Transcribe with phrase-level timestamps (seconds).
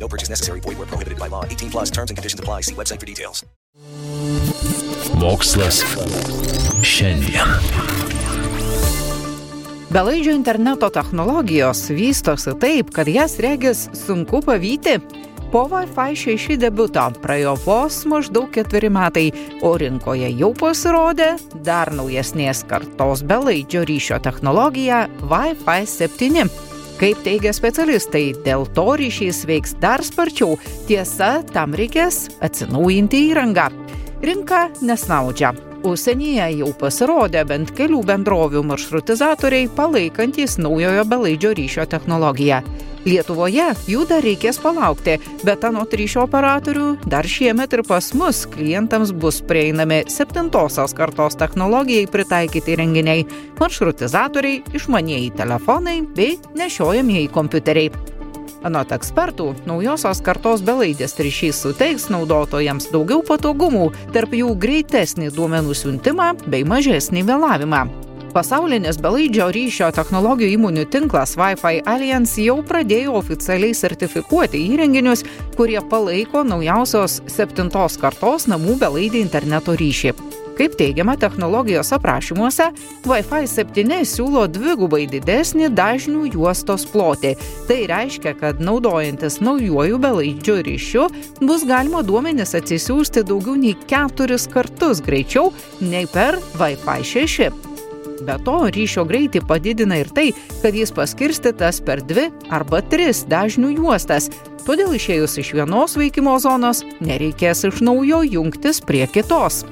[0.00, 0.60] No purchase necessary.
[0.60, 1.44] Void where prohibited by law.
[1.44, 2.62] 18 plus terms and conditions apply.
[2.62, 3.44] See website for details.
[5.20, 5.84] Mokslas
[6.82, 7.48] šiandien.
[9.90, 15.00] Belaidžio interneto technologijos vystosi taip, kad jas regis sunku pavyti.
[15.50, 19.26] Po Wi-Fi 6 debuto praėjo vos maždaug ketveri metai,
[19.66, 21.32] o rinkoje jau pasirodė
[21.66, 26.46] dar naujesnės kartos belaidžio ryšio technologija Wi-Fi 7.
[27.00, 33.70] Kaip teigia specialistai, dėl to ryšys veiks dar sparčiau, tiesa, tam reikės atsinaujinti įrangą.
[34.20, 35.54] Rinka nesnaudžia.
[35.80, 42.60] Užsienyje jau pasirodė bent kelių bendrovių maršrutizatoriai palaikantys naujojo belaidžio ryšio technologiją.
[43.08, 45.14] Lietuvoje jų dar reikės palaukti,
[45.46, 52.10] bet anot ryšio operatorių dar šiemet ir pas mus klientams bus prieinami septintosios kartos technologijai
[52.12, 53.24] pritaikyti renginiai-
[53.60, 57.90] maršrutizatoriai, išmanieji telefonai bei nešiojamieji kompiuteriai.
[58.62, 66.34] Anot ekspertų, naujosios kartos belaidės ryšys suteiks naudotojams daugiau patogumų, tarp jų greitesnį duomenų siuntimą
[66.46, 67.88] bei mažesnį vėlavimą.
[68.30, 75.24] Pasaulinis belaidžio ryšio technologijų įmonių tinklas Wi-Fi Alliance jau pradėjo oficialiai sertifikuoti įrenginius,
[75.56, 80.14] kurie palaiko naujausios septintos kartos namų belaidį interneto ryšį.
[80.60, 82.68] Kaip teigiama technologijos aprašymuose,
[83.08, 87.32] Wi-Fi 7 siūlo dvigubai didesnį dažnių juostos plotį.
[87.66, 91.08] Tai reiškia, kad naudojantis naujuoju belaidžiu ryšiu
[91.40, 97.69] bus galima duomenis atsisiųsti daugiau nei keturis kartus greičiau nei per Wi-Fi 6.
[98.20, 103.72] Be to, ryšio greitį padidina ir tai, kad jis paskirstytas per dvi arba tris dažnių
[103.78, 104.28] juostas.
[104.66, 109.64] Todėl išėjus iš vienos veikimo zonos nereikės iš naujo jungtis prie kitos.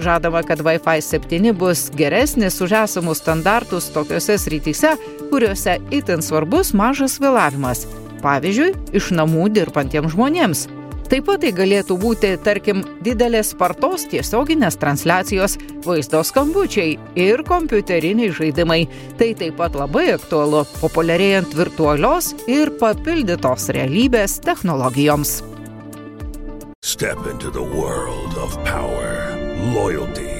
[0.00, 4.94] Žadama, kad Wi-Fi 7 bus geresnis už esamus standartus tokiuose srityse,
[5.28, 7.84] kuriuose itin svarbus mažas vėlavimas.
[8.24, 10.68] Pavyzdžiui, iš namų dirbantiems žmonėms.
[11.10, 18.84] Taip pat tai galėtų būti, tarkim, didelės spartos tiesioginės transliacijos, vaizdo skambučiai ir kompiuteriniai žaidimai.
[19.18, 25.40] Tai taip pat labai aktualu populiarėjant virtualios ir papildytos realybės technologijoms.
[26.86, 29.34] Step into the world of power,
[29.74, 30.39] loyalty,